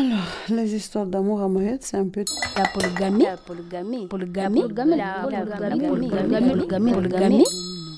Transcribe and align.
Alors, 0.00 0.24
les 0.48 0.74
histoires 0.74 1.04
d'amour 1.04 1.42
à 1.42 1.48
Moyette, 1.48 1.82
c'est 1.82 1.98
un 1.98 2.08
peu 2.08 2.24
la 2.56 2.64
polygamie, 2.72 3.24
la 3.24 3.36
polygamie, 3.36 4.08
polygamie, 4.08 4.62
la 4.96 5.26
polygamie, 5.26 5.88
polygamie, 5.88 6.92
polygamie. 6.94 7.44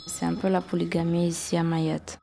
C'est 0.09 0.25
un 0.27 0.35
peu 0.35 0.49
la 0.49 0.61
polygamie 0.61 1.29
ici 1.29 1.57
à 1.57 1.63
Mayotte. 1.63 2.19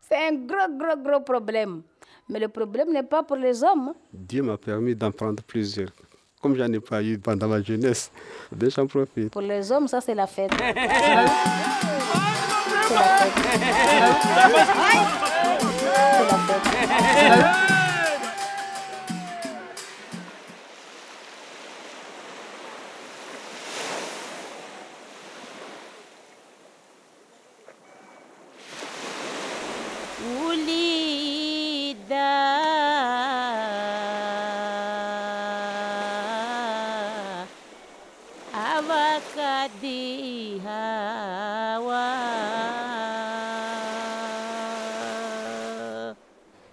C'est 0.00 0.28
un 0.28 0.34
gros, 0.34 0.70
gros, 0.78 1.02
gros 1.02 1.20
problème. 1.22 1.82
Mais 2.28 2.38
le 2.38 2.46
problème 2.46 2.92
n'est 2.92 3.02
pas 3.02 3.24
pour 3.24 3.34
les 3.34 3.64
hommes. 3.64 3.92
Dieu 4.12 4.44
m'a 4.44 4.56
permis 4.56 4.94
d'en 4.94 5.10
prendre 5.10 5.42
plusieurs. 5.42 5.90
Comme 6.40 6.54
j'en 6.54 6.72
ai 6.72 6.78
pas 6.78 7.02
eu 7.02 7.18
pendant 7.18 7.48
ma 7.48 7.60
jeunesse, 7.60 8.12
j'en 8.56 8.86
profite. 8.86 9.32
Pour 9.32 9.42
les 9.42 9.72
hommes, 9.72 9.88
ça 9.88 10.00
c'est 10.00 10.14
la 10.14 10.28
fête. 10.28 10.52
c'est 10.56 11.14
la 11.14 11.26
fête. 11.26 11.34
C'est 17.18 17.28
la 17.28 17.36
fête. 17.36 17.74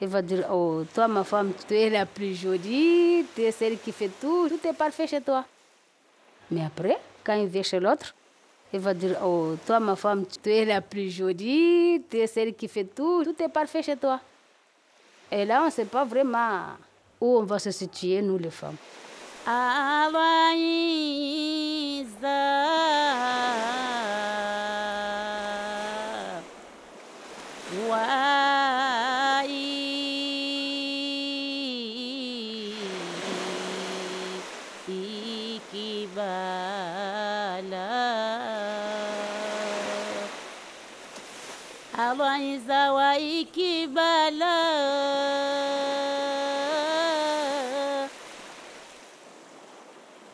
Il 0.03 0.07
va 0.07 0.21
dire, 0.23 0.47
oh, 0.51 0.83
toi 0.93 1.07
ma 1.07 1.23
femme, 1.23 1.53
tu 1.67 1.75
es 1.75 1.89
la 1.89 2.07
plus 2.07 2.33
jolie, 2.33 3.23
tu 3.35 3.43
es 3.43 3.51
celle 3.51 3.77
qui 3.77 3.91
fait 3.91 4.09
tout, 4.19 4.49
tout 4.49 4.67
est 4.67 4.73
parfait 4.73 5.05
chez 5.05 5.21
toi. 5.21 5.45
Mais 6.49 6.65
après, 6.65 6.97
quand 7.23 7.33
il 7.33 7.47
vient 7.47 7.61
chez 7.61 7.79
l'autre, 7.79 8.15
il 8.73 8.79
va 8.79 8.93
dire, 8.93 9.17
oh, 9.23 9.55
toi 9.65 9.79
ma 9.79 9.95
femme, 9.95 10.25
tu 10.25 10.49
es 10.49 10.65
la 10.65 10.81
plus 10.81 11.09
jolie, 11.09 12.01
tu 12.09 12.17
es 12.17 12.27
celle 12.27 12.53
qui 12.53 12.67
fait 12.67 12.85
tout, 12.85 13.23
tout 13.23 13.35
est 13.43 13.49
parfait 13.49 13.83
chez 13.83 13.97
toi. 13.97 14.19
Et 15.31 15.45
là, 15.45 15.61
on 15.61 15.65
ne 15.65 15.71
sait 15.71 15.85
pas 15.85 16.05
vraiment 16.05 16.61
où 17.19 17.37
on 17.37 17.43
va 17.43 17.59
se 17.59 17.71
situer, 17.71 18.21
nous 18.21 18.37
les 18.37 18.49
femmes. 18.49 18.77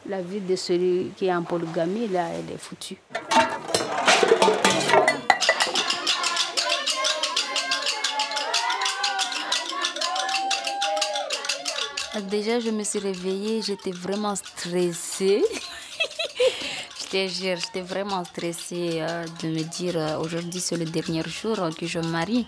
La 0.10 0.22
vie 0.22 0.40
de 0.40 0.56
celui 0.56 1.12
qui 1.16 1.28
est 1.28 1.34
en 1.34 1.44
polygamie, 1.44 2.08
là, 2.08 2.28
elle 2.30 2.54
est 2.54 2.58
foutue. 2.58 2.98
Déjà, 12.32 12.60
je 12.60 12.72
me 12.72 12.84
suis 12.84 13.00
réveillée, 13.00 13.62
j'étais 13.62 13.92
vraiment 13.92 14.36
stressée. 14.36 15.44
J'étais 17.12 17.82
vraiment 17.82 18.24
stressée 18.26 19.00
euh, 19.02 19.26
de 19.42 19.48
me 19.48 19.64
dire 19.64 19.96
euh, 19.96 20.18
aujourd'hui 20.20 20.60
c'est 20.60 20.76
le 20.76 20.86
dernier 20.86 21.24
jour 21.24 21.58
que 21.78 21.86
je 21.88 22.00
me 22.00 22.08
marie. 22.08 22.46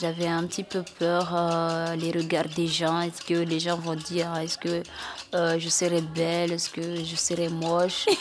J'avais 0.00 0.26
un 0.26 0.44
petit 0.44 0.62
peu 0.64 0.82
peur, 0.98 1.30
euh, 1.34 1.96
les 1.96 2.10
regards 2.10 2.48
des 2.54 2.66
gens. 2.66 3.00
Est-ce 3.00 3.22
que 3.22 3.34
les 3.34 3.60
gens 3.60 3.76
vont 3.76 3.94
dire, 3.94 4.34
est-ce 4.36 4.58
que 4.58 4.82
je 5.32 5.68
serai 5.68 6.02
belle, 6.02 6.52
est-ce 6.52 6.68
que 6.70 7.02
je 7.02 7.16
serai 7.16 7.48
moche? 7.48 8.06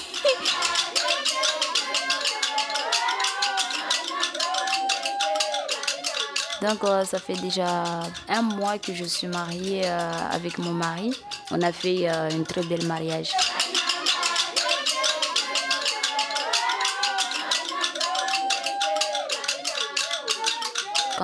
Donc 6.62 6.80
ça 7.06 7.20
fait 7.20 7.36
déjà 7.36 7.84
un 8.30 8.42
mois 8.42 8.78
que 8.80 8.94
je 8.94 9.04
suis 9.04 9.28
mariée 9.28 9.86
avec 9.86 10.58
mon 10.58 10.72
mari. 10.72 11.14
On 11.52 11.62
a 11.62 11.74
fait 11.74 12.08
un 12.08 12.44
très 12.44 12.64
bel 12.64 12.86
mariage. 12.88 13.34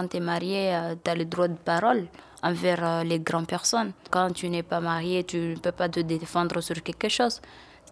Quand 0.01 0.07
tu 0.07 0.17
es 0.17 0.19
marié, 0.19 0.73
tu 1.03 1.11
as 1.11 1.13
le 1.13 1.25
droit 1.25 1.47
de 1.47 1.57
parole 1.57 2.07
envers 2.41 3.03
les 3.03 3.19
grandes 3.19 3.45
personnes. 3.45 3.91
Quand 4.09 4.31
tu 4.33 4.49
n'es 4.49 4.63
pas 4.63 4.79
marié, 4.79 5.23
tu 5.23 5.37
ne 5.37 5.55
peux 5.57 5.71
pas 5.71 5.89
te 5.89 5.99
défendre 5.99 6.59
sur 6.59 6.81
quelque 6.81 7.07
chose. 7.07 7.39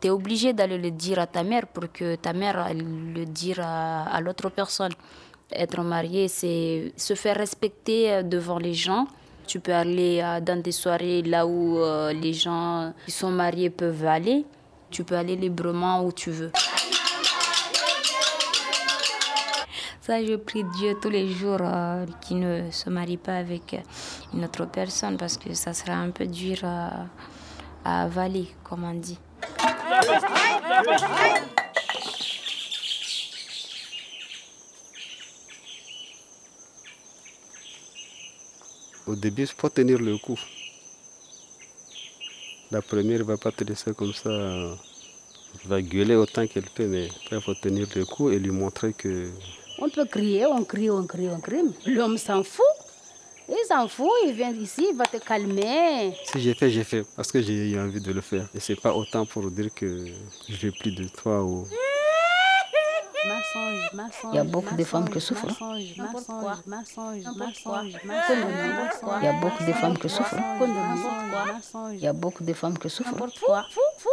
Tu 0.02 0.08
es 0.08 0.10
obligé 0.10 0.54
d'aller 0.54 0.80
le 0.80 0.90
dire 0.90 1.20
à 1.20 1.28
ta 1.28 1.44
mère 1.44 1.68
pour 1.68 1.92
que 1.92 2.16
ta 2.16 2.34
mère 2.34 2.74
le 2.74 3.26
dise 3.26 3.60
à, 3.60 4.20
l'autre 4.22 4.50
personne. 4.50 4.92
Être 5.52 5.84
marié, 5.84 6.28
c'est 6.30 6.94
se 6.98 7.14
faire 7.14 7.38
respecter 7.38 8.24
devant 8.24 8.58
les 8.58 8.74
gens. 8.74 9.06
Tu 9.46 9.60
peux 9.60 9.76
aller 9.76 10.40
dans 10.42 10.60
des 10.60 10.72
soirées 10.72 11.22
là 11.22 11.46
où 11.46 11.78
les 12.12 12.34
gens 12.34 12.92
qui 13.06 13.12
sont 13.12 13.30
mariés 13.30 13.70
peuvent 13.70 14.08
aller. 14.08 14.46
Tu 14.90 15.04
peux 15.04 15.16
aller 15.16 15.36
librement 15.36 16.04
où 16.04 16.12
tu 16.12 16.32
veux. 16.32 16.52
Ça, 20.10 20.26
je 20.26 20.34
prie 20.38 20.64
Dieu 20.64 20.98
tous 21.00 21.12
les 21.12 21.30
jours 21.32 21.60
euh, 21.62 22.04
qu'il 22.20 22.40
ne 22.40 22.72
se 22.72 22.90
marie 22.90 23.18
pas 23.18 23.36
avec 23.36 23.76
une 24.34 24.44
autre 24.44 24.66
personne 24.66 25.18
parce 25.18 25.38
que 25.38 25.54
ça 25.54 25.72
sera 25.72 25.94
un 25.94 26.10
peu 26.10 26.26
dur 26.26 26.58
à, 26.64 27.06
à 27.86 28.06
avaler, 28.06 28.48
comme 28.64 28.86
on 28.86 28.96
dit. 28.96 29.20
Au 39.06 39.14
début, 39.14 39.44
il 39.44 39.48
faut 39.48 39.70
tenir 39.70 40.00
le 40.00 40.18
coup. 40.18 40.40
La 42.72 42.82
première 42.82 43.20
ne 43.20 43.26
va 43.26 43.38
pas 43.38 43.52
te 43.52 43.64
laisser 43.64 43.94
comme 43.94 44.14
ça. 44.14 44.32
Va 45.66 45.80
gueuler 45.84 46.16
autant 46.16 46.48
qu'elle 46.48 46.72
peut, 46.72 46.88
mais 46.88 47.10
il 47.32 47.42
faut 47.42 47.54
tenir 47.54 47.88
le 47.96 48.06
coup 48.06 48.32
et 48.32 48.40
lui 48.40 48.50
montrer 48.50 48.94
que 48.94 49.30
on 49.82 49.90
peut 49.90 50.06
crier, 50.06 50.46
on 50.46 50.64
crie, 50.64 50.90
on 50.90 51.06
crie, 51.06 51.30
on 51.30 51.40
crie. 51.40 51.64
L'homme 51.86 52.18
s'en 52.18 52.44
fout. 52.44 52.66
Il 53.48 53.66
s'en 53.68 53.88
fout, 53.88 54.12
il 54.26 54.34
vient 54.34 54.52
ici, 54.52 54.88
il 54.92 54.96
va 54.96 55.06
te 55.06 55.18
calmer. 55.18 56.14
Si 56.26 56.40
j'ai 56.40 56.54
fait, 56.54 56.70
j'ai 56.70 56.84
fait 56.84 57.04
parce 57.16 57.32
que 57.32 57.42
j'ai 57.42 57.72
eu 57.72 57.80
envie 57.80 58.00
de 58.00 58.12
le 58.12 58.22
faire. 58.22 58.48
Et 58.54 58.60
c'est 58.60 58.80
pas 58.80 58.94
autant 58.94 59.26
pour 59.26 59.50
dire 59.50 59.74
que 59.74 60.06
je 60.48 60.68
veux 60.68 60.72
plus 60.72 60.92
de 60.92 61.08
toi 61.08 61.44
ou. 61.44 61.68
Il 64.32 64.36
y 64.36 64.38
a 64.38 64.44
beaucoup 64.44 64.76
de 64.76 64.84
femmes 64.84 65.10
qui 65.10 65.20
souffrent. 65.20 65.48
Il 65.78 65.98
y 65.98 66.02
a 69.28 69.34
beaucoup 69.34 69.64
de 69.64 69.74
femmes 69.74 69.98
qui 69.98 70.10
souffrent. 70.10 70.36
Il 71.98 72.04
y 72.04 72.08
a 72.08 72.14
beaucoup 72.14 72.44
de 72.44 72.54
femmes 72.54 72.78
qui 72.78 72.90
souffrent. 72.90 73.26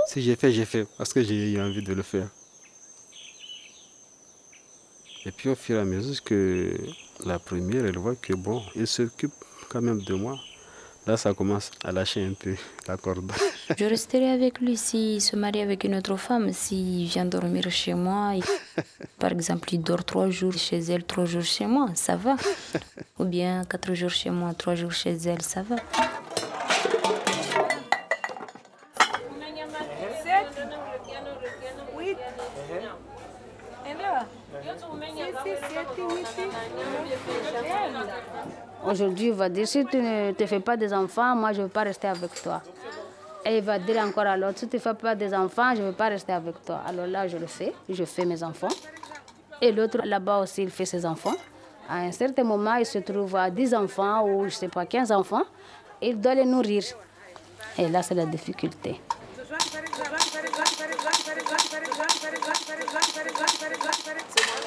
Si 0.09 0.22
j'ai 0.22 0.37
fait, 0.37 0.50
j'ai 0.50 0.65
fait 0.65 0.87
parce 0.97 1.12
que 1.12 1.22
j'ai 1.22 1.53
eu 1.53 1.60
envie 1.60 1.83
de 1.83 1.93
le 1.93 2.03
faire. 2.03 2.28
Et 5.26 5.32
puis 5.32 5.48
au 5.48 5.56
fur 5.56 5.76
et 5.76 5.81
à 5.81 5.84
mesure 5.84 6.22
que 6.22 6.72
la 7.25 7.41
première, 7.41 7.84
elle 7.84 7.98
voit 7.98 8.14
que 8.14 8.32
bon, 8.32 8.62
il 8.76 8.87
s'occupe 8.87 9.32
quand 9.69 9.82
même 9.82 10.00
de 10.00 10.14
moi. 10.14 10.38
Là, 11.04 11.16
ça 11.16 11.34
commence 11.34 11.72
à 11.84 11.91
lâcher 11.91 12.24
un 12.24 12.33
peu 12.33 12.54
la 12.86 12.97
corde. 12.97 13.33
Je 13.77 13.84
resterai 13.84 14.30
avec 14.30 14.60
lui 14.60 14.77
s'il 14.77 15.21
se 15.21 15.34
marie 15.34 15.62
avec 15.62 15.83
une 15.83 15.97
autre 15.97 16.16
femme, 16.16 16.53
s'il 16.53 17.06
vient 17.06 17.24
dormir 17.24 17.68
chez 17.71 17.95
moi. 17.95 18.34
Par 19.18 19.33
exemple, 19.33 19.72
il 19.74 19.83
dort 19.83 20.04
trois 20.04 20.30
jours 20.30 20.54
chez 20.54 20.78
elle, 20.78 21.04
trois 21.04 21.24
jours 21.24 21.42
chez 21.42 21.66
moi, 21.66 21.89
ça 21.95 22.16
va. 22.16 22.36
Ou 23.18 23.24
bien 23.24 23.65
quatre 23.65 23.95
jours 23.95 24.10
chez 24.10 24.30
moi, 24.30 24.54
trois 24.54 24.77
jours 24.77 24.92
chez 24.92 25.16
elle, 25.27 25.42
ça 25.42 25.62
va. 25.62 25.77
Aujourd'hui, 38.86 39.27
il 39.27 39.33
va 39.33 39.48
dire 39.48 39.66
si 39.66 39.84
tu 39.84 39.97
ne 39.97 40.30
te 40.33 40.47
fais 40.47 40.60
pas 40.60 40.77
des 40.77 40.94
enfants, 40.94 41.34
moi 41.34 41.53
je 41.53 41.59
ne 41.59 41.65
veux 41.65 41.71
pas 41.71 41.83
rester 41.83 42.06
avec 42.06 42.33
toi. 42.41 42.62
Et 43.44 43.59
il 43.59 43.65
va 43.65 43.78
dire 43.78 44.03
encore 44.03 44.27
à 44.27 44.36
l'autre 44.36 44.59
si 44.60 44.68
tu 44.68 44.77
ne 44.77 44.80
fais 44.80 44.94
pas 44.94 45.15
des 45.16 45.34
enfants, 45.34 45.74
je 45.74 45.83
ne 45.83 45.88
veux 45.88 45.92
pas 45.92 46.09
rester 46.09 46.33
avec 46.33 46.65
toi. 46.65 46.80
Alors 46.86 47.06
là, 47.06 47.27
je 47.27 47.36
le 47.36 47.47
fais, 47.47 47.72
je 47.88 48.04
fais 48.04 48.24
mes 48.24 48.42
enfants. 48.44 48.68
Et 49.60 49.72
l'autre 49.72 49.98
là-bas 50.04 50.38
aussi, 50.38 50.62
il 50.62 50.71
fait 50.71 50.84
ses 50.84 51.04
enfants. 51.04 51.34
À 51.88 51.98
un 51.98 52.12
certain 52.12 52.44
moment, 52.44 52.74
il 52.77 52.86
se 52.86 52.98
trouve 52.98 53.34
à 53.36 53.50
10 53.50 53.74
enfants 53.74 54.24
ou 54.24 54.41
je 54.42 54.44
ne 54.47 54.50
sais 54.50 54.68
pas, 54.68 54.86
15 54.86 55.10
enfants. 55.12 55.44
il 56.00 56.21
doit 56.21 56.34
les 56.34 56.44
nourrir. 56.44 56.84
Et 57.78 57.88
là, 57.88 58.03
c'est 58.03 58.15
la 58.15 58.27
difficulté. 58.27 59.00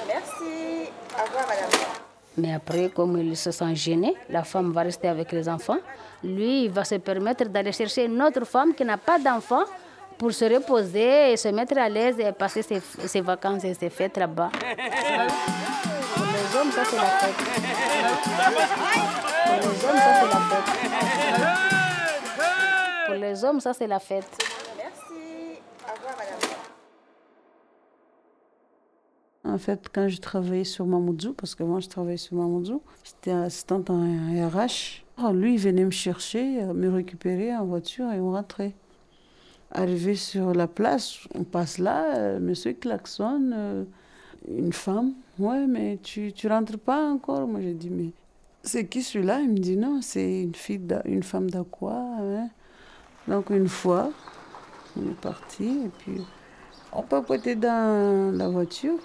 Merci. 0.07 0.89
Au 1.17 1.23
revoir, 1.23 1.47
madame. 1.47 1.98
Mais 2.39 2.53
après, 2.53 2.89
comme 2.89 3.17
il 3.19 3.35
se 3.35 3.51
sent 3.51 3.75
gêné, 3.75 4.15
la 4.29 4.43
femme 4.43 4.71
va 4.71 4.81
rester 4.81 5.09
avec 5.09 5.31
les 5.31 5.49
enfants. 5.49 5.79
Lui, 6.23 6.65
il 6.65 6.71
va 6.71 6.83
se 6.85 6.95
permettre 6.95 7.45
d'aller 7.45 7.71
chercher 7.73 8.05
une 8.05 8.21
autre 8.21 8.45
femme 8.45 8.73
qui 8.73 8.85
n'a 8.85 8.97
pas 8.97 9.19
d'enfants 9.19 9.65
pour 10.17 10.31
se 10.31 10.45
reposer 10.45 11.33
et 11.33 11.37
se 11.37 11.49
mettre 11.49 11.77
à 11.77 11.89
l'aise 11.89 12.17
et 12.19 12.31
passer 12.31 12.61
ses, 12.61 12.79
ses 12.79 13.21
vacances 13.21 13.63
et 13.65 13.73
ses 13.73 13.89
fêtes 13.89 14.17
là-bas. 14.17 14.51
Pour 16.15 16.25
les 16.25 16.57
hommes, 16.57 16.71
ça 16.71 16.83
c'est 16.85 16.95
la 16.97 17.03
fête. 17.03 17.35
Pour 19.45 19.55
les 19.55 19.85
hommes, 19.85 19.99
ça 19.99 20.13
c'est 20.19 20.27
la 20.27 20.39
fête. 20.49 20.69
Pour 23.05 23.15
les 23.15 23.43
hommes, 23.43 23.59
ça 23.59 23.73
c'est 23.73 23.87
la 23.87 23.99
fête. 23.99 24.37
Merci. 24.77 25.59
Au 25.87 25.91
revoir, 25.93 26.15
madame. 26.17 26.49
En 29.49 29.57
fait, 29.57 29.87
quand 29.93 30.07
je 30.07 30.19
travaillais 30.19 30.63
sur 30.63 30.85
Mamoudzou, 30.85 31.33
parce 31.33 31.55
que 31.55 31.63
moi 31.63 31.79
je 31.79 31.87
travaillais 31.87 32.17
sur 32.17 32.35
Mamoudzou, 32.35 32.81
j'étais 33.03 33.31
assistante 33.31 33.89
en 33.89 34.01
RH. 34.03 35.03
Alors, 35.17 35.33
lui, 35.33 35.55
il 35.55 35.59
venait 35.59 35.83
me 35.83 35.91
chercher, 35.91 36.63
euh, 36.63 36.73
me 36.73 36.89
récupérer 36.89 37.55
en 37.55 37.65
voiture 37.65 38.11
et 38.11 38.19
on 38.19 38.31
rentrait. 38.31 38.73
Arrivé 39.71 40.15
sur 40.15 40.53
la 40.53 40.67
place, 40.67 41.27
on 41.35 41.43
passe 41.43 41.77
là, 41.77 42.15
euh, 42.15 42.39
monsieur 42.39 42.73
klaxonne, 42.73 43.53
euh, 43.55 43.83
une 44.47 44.71
femme. 44.71 45.13
Ouais, 45.37 45.67
mais 45.67 45.99
tu, 46.01 46.31
tu 46.31 46.47
rentres 46.47 46.79
pas 46.79 47.09
encore? 47.09 47.47
Moi, 47.47 47.61
j'ai 47.61 47.73
dit, 47.73 47.89
mais 47.89 48.11
c'est 48.63 48.87
qui 48.87 49.01
celui-là? 49.03 49.41
Il 49.41 49.49
me 49.51 49.57
dit, 49.57 49.77
non, 49.77 50.01
c'est 50.01 50.43
une 50.43 50.55
fille, 50.55 50.81
une 51.05 51.23
femme 51.23 51.49
d'Aqua. 51.49 51.93
hein. 51.93 52.49
Donc, 53.27 53.49
une 53.49 53.67
fois, 53.67 54.11
on 54.97 55.01
est 55.09 55.19
parti 55.19 55.85
et 55.85 55.89
puis 55.89 56.21
on 56.91 57.03
papotait 57.03 57.55
dans 57.55 58.35
la 58.35 58.49
voiture. 58.49 58.97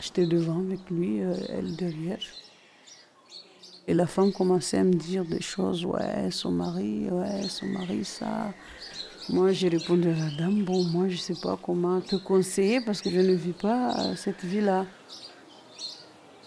J'étais 0.00 0.26
devant 0.26 0.58
avec 0.58 0.80
lui, 0.90 1.22
euh, 1.22 1.34
elle 1.48 1.74
derrière. 1.74 2.18
Et 3.88 3.94
la 3.94 4.06
femme 4.06 4.32
commençait 4.32 4.78
à 4.78 4.84
me 4.84 4.92
dire 4.92 5.24
des 5.24 5.40
choses, 5.40 5.84
ouais, 5.84 6.30
son 6.30 6.50
mari, 6.50 7.08
ouais, 7.10 7.48
son 7.48 7.66
mari, 7.66 8.04
ça. 8.04 8.52
Moi, 9.28 9.52
j'ai 9.52 9.68
répondu 9.68 10.08
à 10.08 10.14
la 10.14 10.30
dame, 10.38 10.64
bon, 10.64 10.84
moi, 10.84 11.08
je 11.08 11.16
sais 11.16 11.34
pas 11.40 11.58
comment 11.60 12.00
te 12.00 12.16
conseiller 12.16 12.80
parce 12.80 13.00
que 13.00 13.10
je 13.10 13.20
ne 13.20 13.32
vis 13.34 13.52
pas 13.52 14.14
cette 14.16 14.44
vie-là. 14.44 14.86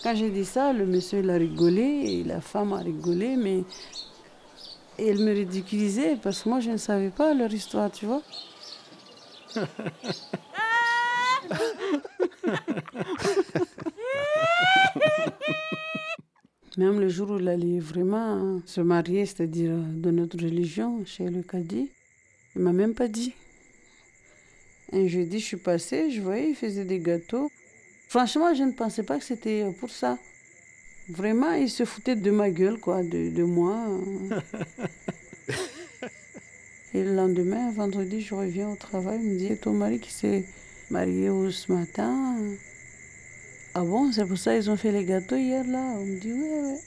Quand 0.03 0.15
j'ai 0.15 0.29
dit 0.29 0.45
ça, 0.45 0.71
le 0.71 0.85
monsieur, 0.85 1.19
il 1.19 1.29
a 1.29 1.35
rigolé 1.35 1.81
et 1.81 2.23
la 2.23 2.39
femme 2.39 2.71
a 2.73 2.77
rigolé, 2.77 3.35
mais 3.35 3.63
elle 4.97 5.19
me 5.19 5.33
ridiculisait 5.33 6.17
parce 6.21 6.43
que 6.43 6.49
moi, 6.49 6.59
je 6.59 6.71
ne 6.71 6.77
savais 6.77 7.09
pas 7.09 7.33
leur 7.33 7.53
histoire, 7.53 7.89
tu 7.91 8.05
vois. 8.05 8.21
Même 16.77 16.99
le 16.99 17.09
jour 17.09 17.31
où 17.31 17.39
il 17.39 17.47
allait 17.49 17.79
vraiment 17.79 18.61
se 18.65 18.79
marier, 18.79 19.25
c'est-à-dire 19.25 19.75
de 19.75 20.11
notre 20.11 20.37
religion, 20.37 21.03
chez 21.05 21.29
le 21.29 21.41
Cadi, 21.41 21.89
il 22.55 22.61
m'a 22.61 22.71
même 22.71 22.93
pas 22.93 23.09
dit. 23.09 23.33
Un 24.93 25.07
jeudi, 25.07 25.39
je 25.39 25.45
suis 25.45 25.57
passée, 25.57 26.09
je 26.09 26.21
voyais, 26.21 26.51
il 26.51 26.55
faisait 26.55 26.85
des 26.85 26.99
gâteaux. 26.99 27.51
Franchement, 28.07 28.53
je 28.53 28.63
ne 28.63 28.71
pensais 28.71 29.03
pas 29.03 29.19
que 29.19 29.25
c'était 29.25 29.65
pour 29.79 29.89
ça. 29.89 30.17
Vraiment, 31.09 31.51
il 31.51 31.69
se 31.69 31.83
foutait 31.85 32.15
de 32.15 32.31
ma 32.31 32.49
gueule, 32.49 32.79
quoi, 32.79 33.03
de, 33.03 33.29
de 33.29 33.43
moi. 33.43 33.85
Et 36.93 37.03
le 37.03 37.13
lendemain, 37.13 37.71
vendredi, 37.71 38.21
je 38.21 38.33
reviens 38.33 38.69
au 38.69 38.75
travail, 38.75 39.19
il 39.21 39.31
me 39.31 39.37
dit, 39.37 39.55
ton 39.59 39.73
mari 39.73 39.99
qui 39.99 40.11
s'est 40.11 40.45
marié 40.91 41.29
au- 41.29 41.51
ce 41.51 41.71
matin, 41.71 42.35
ah 43.73 43.81
bon, 43.83 44.11
c'est 44.11 44.25
pour 44.25 44.37
ça 44.37 44.55
qu'ils 44.55 44.69
ont 44.69 44.77
fait 44.77 44.91
les 44.91 45.05
gâteaux 45.05 45.35
hier 45.37 45.65
là 45.67 45.79
On 45.97 46.05
me 46.05 46.19
dit 46.19 46.31
oui, 46.33 46.49
oui. 46.63 46.77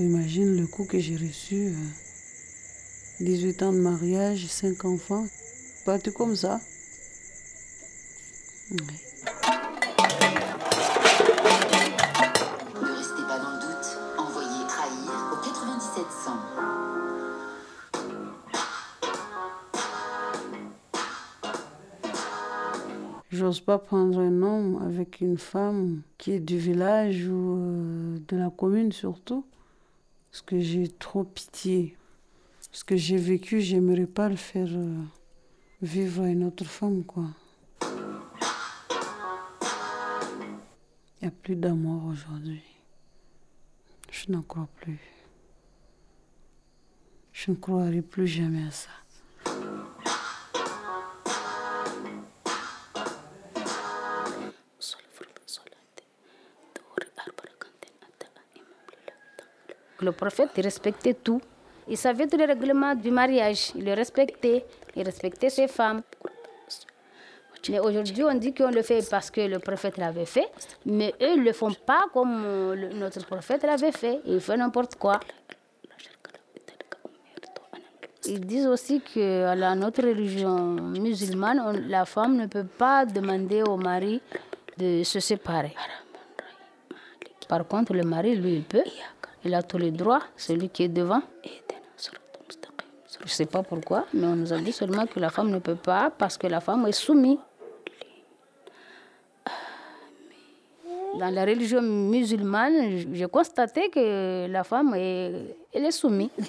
Imagine 0.00 0.56
le 0.56 0.66
coup 0.66 0.84
que 0.84 0.98
j'ai 0.98 1.16
reçu. 1.16 1.66
euh, 1.68 1.74
18 3.20 3.62
ans 3.62 3.72
de 3.72 3.78
mariage, 3.78 4.46
5 4.48 4.84
enfants. 4.84 5.26
Parti 5.84 6.12
comme 6.12 6.34
ça. 6.36 6.60
Ouais. 8.70 8.78
J'ose 23.32 23.60
pas 23.60 23.78
prendre 23.78 24.18
un 24.18 24.42
homme 24.42 24.82
avec 24.82 25.22
une 25.22 25.38
femme 25.38 26.02
qui 26.18 26.32
est 26.32 26.40
du 26.40 26.58
village 26.58 27.26
ou 27.26 27.56
euh, 27.56 28.18
de 28.28 28.36
la 28.36 28.50
commune 28.50 28.92
surtout. 28.92 29.46
Parce 30.30 30.42
que 30.42 30.60
j'ai 30.60 30.88
trop 30.88 31.24
pitié. 31.24 31.96
Ce 32.72 32.84
que 32.84 32.94
j'ai 32.94 33.16
vécu, 33.16 33.62
j'aimerais 33.62 34.04
pas 34.04 34.28
le 34.28 34.36
faire 34.36 34.68
euh, 34.70 35.02
vivre 35.80 36.24
à 36.24 36.28
une 36.28 36.44
autre 36.44 36.66
femme, 36.66 37.04
quoi. 37.04 37.24
Il 41.20 41.22
n'y 41.22 41.28
a 41.28 41.30
plus 41.30 41.56
d'amour 41.56 42.04
aujourd'hui. 42.04 42.62
Je 44.10 44.30
n'en 44.30 44.42
crois 44.42 44.68
plus. 44.76 45.00
Je 47.32 47.50
ne 47.50 47.56
croirai 47.56 48.02
plus 48.02 48.26
jamais 48.26 48.66
à 48.66 48.70
ça. 48.70 48.90
Le 60.02 60.12
prophète 60.12 60.50
respectait 60.56 61.14
tout. 61.14 61.40
Il 61.88 61.96
savait 61.96 62.26
tous 62.26 62.36
les 62.36 62.44
règlements 62.44 62.94
du 62.94 63.10
mariage. 63.10 63.72
Il 63.76 63.84
le 63.84 63.94
respectait. 63.94 64.64
Il 64.96 65.04
respectait 65.04 65.50
ses 65.50 65.68
femmes. 65.68 66.02
Mais 67.68 67.78
aujourd'hui, 67.78 68.24
on 68.24 68.34
dit 68.34 68.52
qu'on 68.52 68.70
le 68.70 68.82
fait 68.82 69.08
parce 69.08 69.30
que 69.30 69.40
le 69.42 69.60
prophète 69.60 69.96
l'avait 69.96 70.26
fait, 70.26 70.50
mais 70.84 71.14
eux 71.22 71.36
ne 71.36 71.44
le 71.44 71.52
font 71.52 71.72
pas 71.86 72.06
comme 72.12 72.42
euh, 72.44 72.92
notre 72.94 73.24
prophète 73.24 73.62
l'avait 73.62 73.92
fait. 73.92 74.20
Ils 74.26 74.40
font 74.40 74.56
n'importe 74.56 74.96
quoi. 74.96 75.20
Ils 78.24 78.40
disent 78.40 78.66
aussi 78.66 79.00
que 79.00 79.54
la 79.54 79.76
notre 79.76 80.02
religion 80.02 80.56
musulmane, 80.56 81.86
la 81.88 82.04
femme 82.04 82.36
ne 82.36 82.46
peut 82.46 82.64
pas 82.64 83.04
demander 83.06 83.62
au 83.62 83.76
mari 83.76 84.20
de 84.78 85.04
se 85.04 85.20
séparer. 85.20 85.74
Par 87.48 87.66
contre, 87.66 87.92
le 87.92 88.02
mari, 88.02 88.34
lui, 88.34 88.54
il 88.56 88.64
peut. 88.64 88.84
Il 89.44 89.54
a 89.54 89.62
tous 89.62 89.78
les 89.78 89.90
droits, 89.90 90.22
celui 90.36 90.68
qui 90.68 90.84
est 90.84 90.88
devant. 90.88 91.22
Je 93.22 93.26
ne 93.26 93.28
sais 93.28 93.46
pas 93.46 93.62
pourquoi, 93.62 94.06
mais 94.12 94.26
on 94.26 94.34
nous 94.34 94.52
a 94.52 94.58
dit 94.58 94.72
seulement 94.72 95.06
que 95.06 95.20
la 95.20 95.30
femme 95.30 95.50
ne 95.50 95.60
peut 95.60 95.76
pas 95.76 96.10
parce 96.10 96.36
que 96.36 96.48
la 96.48 96.60
femme 96.60 96.86
est 96.86 96.92
soumise. 96.92 97.38
Euh, 99.46 101.18
dans 101.20 101.32
la 101.32 101.44
religion 101.44 101.82
musulmane, 101.82 102.98
j'ai 103.12 103.28
constaté 103.28 103.90
que 103.90 104.48
la 104.48 104.64
femme 104.64 104.94
est, 104.96 105.56
elle 105.72 105.84
est 105.84 105.92
soumise. 105.92 106.30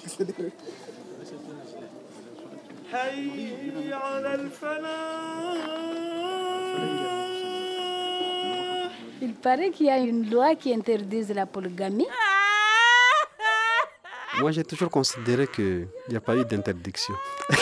Il 9.22 9.34
paraît 9.34 9.70
qu'il 9.70 9.86
y 9.86 9.90
a 9.90 9.98
une 9.98 10.28
loi 10.28 10.54
qui 10.54 10.74
interdise 10.74 11.32
la 11.32 11.46
polygamie. 11.46 12.06
Ah, 12.10 12.33
moi, 14.40 14.50
j'ai 14.52 14.64
toujours 14.64 14.90
considéré 14.90 15.46
qu'il 15.46 15.86
n'y 16.08 16.16
a 16.16 16.20
pas 16.20 16.36
eu 16.36 16.44
d'interdiction. 16.44 17.14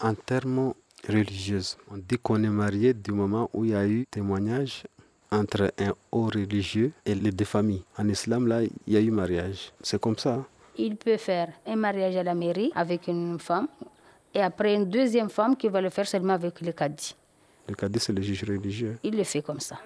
en 0.00 0.14
termes 0.14 0.74
religieux, 1.08 1.60
on 1.90 1.96
dit 1.96 2.18
qu'on 2.18 2.42
est 2.42 2.48
marié 2.48 2.92
du 2.94 3.12
moment 3.12 3.48
où 3.52 3.64
il 3.64 3.70
y 3.70 3.74
a 3.74 3.86
eu 3.86 4.06
témoignage 4.10 4.84
entre 5.30 5.72
un 5.78 5.92
haut 6.12 6.26
religieux 6.26 6.92
et 7.04 7.14
les 7.14 7.30
deux 7.30 7.44
familles. 7.44 7.82
En 7.98 8.08
islam, 8.08 8.46
là, 8.46 8.62
il 8.62 8.70
y 8.86 8.96
a 8.96 9.00
eu 9.00 9.10
mariage. 9.10 9.72
C'est 9.82 10.00
comme 10.00 10.16
ça. 10.18 10.34
hein. 10.34 10.46
Il 10.76 10.96
peut 10.96 11.16
faire 11.16 11.48
un 11.66 11.76
mariage 11.76 12.14
à 12.16 12.22
la 12.22 12.34
mairie 12.34 12.70
avec 12.74 13.08
une 13.08 13.38
femme 13.40 13.66
et 14.32 14.40
après 14.40 14.74
une 14.74 14.88
deuxième 14.88 15.28
femme 15.28 15.56
qui 15.56 15.68
va 15.68 15.80
le 15.80 15.90
faire 15.90 16.06
seulement 16.06 16.34
avec 16.34 16.60
le 16.60 16.70
cadi. 16.72 17.16
Le 17.68 17.74
cadi, 17.74 17.98
c'est 17.98 18.12
le 18.12 18.22
juge 18.22 18.44
religieux. 18.44 18.96
Il 19.02 19.16
le 19.16 19.24
fait 19.24 19.42
comme 19.42 19.60
ça. 19.60 19.76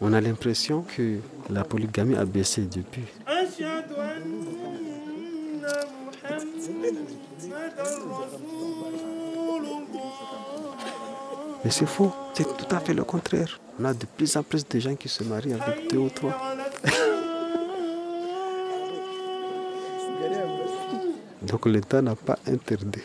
On 0.00 0.12
a 0.12 0.20
l'impression 0.20 0.82
que 0.82 1.18
la 1.50 1.64
polygamie 1.64 2.16
a 2.16 2.24
baissé 2.24 2.62
depuis. 2.62 3.04
Mais 11.64 11.70
c'est 11.70 11.86
faux, 11.86 12.12
c'est 12.34 12.44
tout 12.56 12.74
à 12.74 12.80
fait 12.80 12.94
le 12.94 13.04
contraire. 13.04 13.60
On 13.78 13.84
a 13.84 13.92
de 13.92 14.06
plus 14.06 14.36
en 14.36 14.42
plus 14.42 14.66
de 14.66 14.78
gens 14.78 14.94
qui 14.94 15.08
se 15.08 15.24
marient 15.24 15.54
avec 15.54 15.90
deux 15.90 15.98
ou 15.98 16.08
trois. 16.10 16.38
Donc 21.42 21.66
l'État 21.66 22.00
n'a 22.00 22.14
pas 22.14 22.38
interdit. 22.46 23.02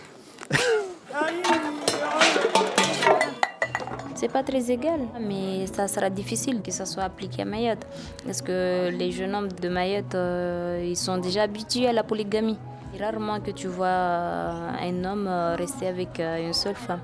C'est 4.15 4.29
pas 4.31 4.43
très 4.43 4.71
égal, 4.71 5.01
mais 5.19 5.67
ça 5.67 5.89
sera 5.89 6.09
difficile 6.09 6.61
que 6.61 6.71
ça 6.71 6.85
soit 6.85 7.03
appliqué 7.03 7.41
à 7.41 7.45
Mayotte. 7.45 7.85
Parce 8.25 8.41
que 8.41 8.89
les 8.89 9.11
jeunes 9.11 9.35
hommes 9.35 9.51
de 9.51 9.67
Mayotte, 9.67 10.15
euh, 10.15 10.81
ils 10.87 10.95
sont 10.95 11.17
déjà 11.17 11.43
habitués 11.43 11.87
à 11.87 11.93
la 11.93 12.03
polygamie. 12.03 12.57
Rarement 12.97 13.41
que 13.41 13.51
tu 13.51 13.67
vois 13.67 13.87
euh, 13.87 14.71
un 14.79 15.03
homme 15.03 15.27
euh, 15.27 15.57
rester 15.57 15.87
avec 15.87 16.19
une 16.19 16.53
seule 16.53 16.75
femme. 16.75 17.01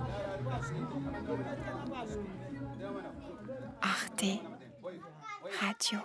Arte 3.81 4.39
Radio. 5.59 5.99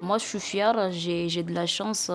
Moi, 0.00 0.16
je 0.16 0.24
suis 0.24 0.40
fière, 0.40 0.90
j'ai 0.90 1.42
de 1.42 1.52
la 1.52 1.66
chance 1.66 2.10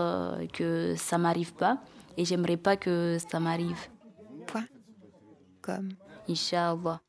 que 0.52 0.96
ça 0.98 1.20
m'arrive 1.20 1.54
pas 1.54 1.78
et 2.18 2.26
j'aimerais 2.26 2.58
pas 2.58 2.76
que 2.76 3.18
ça 3.30 3.40
m'arrive. 3.40 3.88
Point. 4.48 4.66
Comme. 5.62 5.90
Inch'Allah. 6.28 7.02